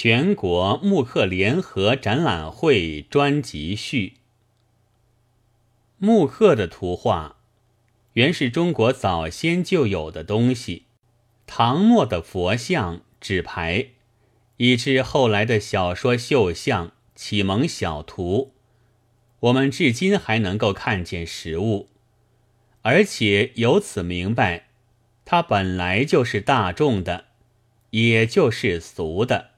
[0.00, 4.18] 全国木刻联合展览会专辑序。
[5.96, 7.38] 木刻的图画
[8.12, 10.84] 原是中国早先就有的东西，
[11.48, 13.88] 唐末的佛像、纸牌，
[14.58, 18.52] 以至后来的小说、绣像、启蒙小图，
[19.40, 21.88] 我们至今还能够看见实物，
[22.82, 24.68] 而且由此明白。
[25.24, 27.24] 它本来就是大众的，
[27.90, 29.57] 也就是俗的。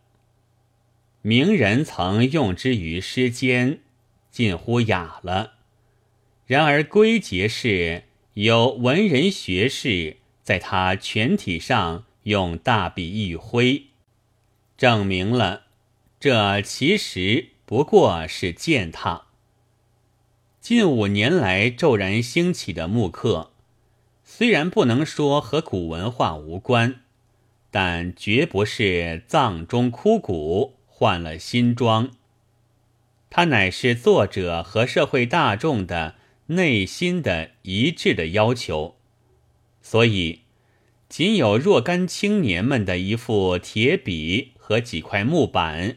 [1.22, 3.80] 名人曾用之于诗间，
[4.30, 5.52] 近乎雅了。
[6.46, 13.84] 然而归结是有文人学士在他全体上用大笔一挥，
[14.78, 15.64] 证明了
[16.18, 19.26] 这其实不过是践踏。
[20.60, 23.50] 近五年来骤然兴起的木刻。
[24.24, 27.00] 虽然不能说和古文化无关，
[27.70, 32.10] 但绝不是藏中枯骨换了新装。
[33.30, 36.16] 它乃是作者和社会大众的
[36.48, 38.96] 内心的一致的要求，
[39.80, 40.40] 所以
[41.08, 45.96] 仅有若干青年们的一副铁笔和几块木板，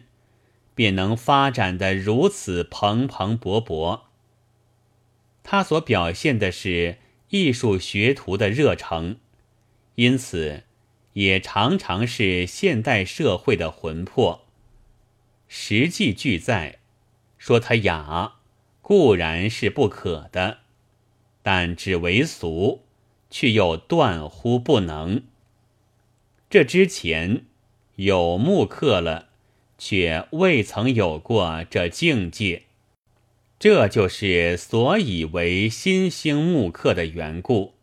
[0.74, 4.04] 便能发展的如此蓬蓬勃勃。
[5.44, 7.00] 它所表现的是。
[7.30, 9.18] 艺术学徒的热诚，
[9.96, 10.66] 因此
[11.14, 14.43] 也常常是现代社会的魂魄。
[15.56, 16.80] 实际俱在，
[17.38, 18.38] 说他雅
[18.82, 20.62] 固然是不可的，
[21.44, 22.82] 但只为俗，
[23.30, 25.22] 却又断乎不能。
[26.50, 27.46] 这之前
[27.98, 29.30] 有木刻了，
[29.78, 32.64] 却未曾有过这境界。
[33.60, 37.76] 这就是所以为新兴木刻的缘故，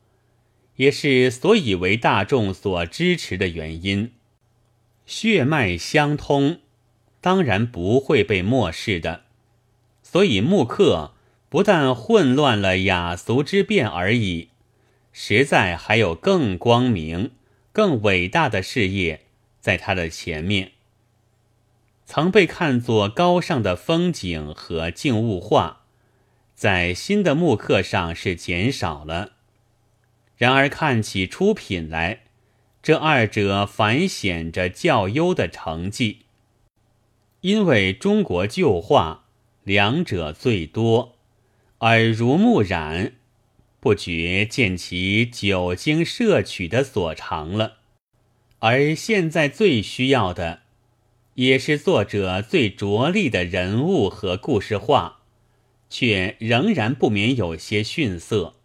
[0.74, 4.10] 也是所以为大众所支持的原因。
[5.06, 6.58] 血脉相通，
[7.20, 9.22] 当然不会被漠视的。
[10.02, 11.12] 所以木刻
[11.48, 14.48] 不但混乱了雅俗之变而已，
[15.12, 17.32] 实在还有更光明、
[17.72, 19.22] 更伟大的事业
[19.60, 20.72] 在他的前面。
[22.04, 25.82] 曾被看作高尚的风景和静物画，
[26.56, 29.32] 在新的木刻上是减少了。
[30.36, 32.22] 然而看起出品来，
[32.82, 36.22] 这二者反显着较优的成绩。
[37.42, 39.26] 因为中国旧画
[39.64, 41.16] 两者最多，
[41.80, 43.14] 耳濡目染，
[43.80, 47.78] 不觉见其久经摄取的所长了。
[48.58, 50.60] 而现在最需要的。
[51.34, 55.20] 也是作者最着力的人物和故事画，
[55.88, 58.56] 却仍然不免有些逊色。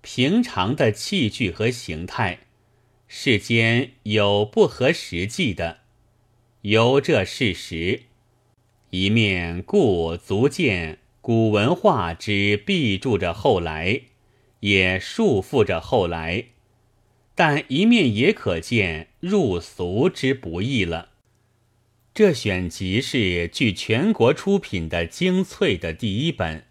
[0.00, 2.40] 平常的器具和形态，
[3.06, 5.82] 世间有不合实际的，
[6.64, 8.04] 由这事实，
[8.88, 14.00] 一面故足见古文化之必助着后来，
[14.60, 16.46] 也束缚着后来；
[17.34, 21.10] 但一面也可见入俗之不易了。
[22.14, 26.64] 这选集是据全国出品的精粹的第一本，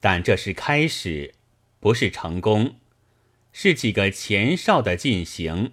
[0.00, 1.32] 但这是开始，
[1.80, 2.74] 不是成功，
[3.52, 5.72] 是几个前哨的进行。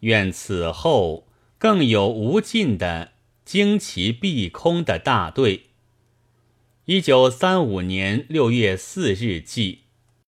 [0.00, 1.26] 愿此后
[1.62, 3.12] 更有无尽的
[3.44, 5.66] 惊奇碧空的大队。
[6.86, 9.82] 一九三五年六月四日记。